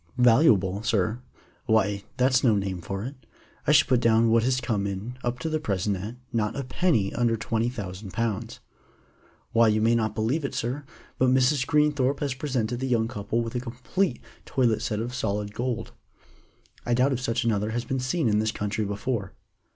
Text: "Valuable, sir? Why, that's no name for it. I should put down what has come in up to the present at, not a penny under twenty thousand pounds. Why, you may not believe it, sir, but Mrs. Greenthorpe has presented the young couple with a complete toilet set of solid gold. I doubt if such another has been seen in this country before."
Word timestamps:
"Valuable, 0.17 0.81
sir? 0.81 1.19
Why, 1.67 2.03
that's 2.17 2.43
no 2.43 2.55
name 2.55 2.81
for 2.81 3.03
it. 3.05 3.13
I 3.67 3.71
should 3.71 3.85
put 3.87 3.99
down 3.99 4.31
what 4.31 4.41
has 4.41 4.59
come 4.59 4.87
in 4.87 5.15
up 5.23 5.37
to 5.41 5.47
the 5.47 5.59
present 5.59 5.95
at, 5.95 6.15
not 6.33 6.55
a 6.55 6.63
penny 6.63 7.13
under 7.13 7.37
twenty 7.37 7.69
thousand 7.69 8.09
pounds. 8.11 8.59
Why, 9.51 9.67
you 9.67 9.79
may 9.79 9.93
not 9.93 10.15
believe 10.15 10.43
it, 10.43 10.55
sir, 10.55 10.85
but 11.19 11.29
Mrs. 11.29 11.67
Greenthorpe 11.67 12.19
has 12.19 12.33
presented 12.33 12.79
the 12.79 12.87
young 12.87 13.07
couple 13.07 13.41
with 13.43 13.53
a 13.53 13.59
complete 13.59 14.19
toilet 14.43 14.81
set 14.81 14.99
of 14.99 15.13
solid 15.13 15.53
gold. 15.53 15.91
I 16.83 16.95
doubt 16.95 17.13
if 17.13 17.21
such 17.21 17.43
another 17.43 17.69
has 17.69 17.85
been 17.85 17.99
seen 17.99 18.27
in 18.27 18.39
this 18.39 18.51
country 18.51 18.85
before." 18.85 19.33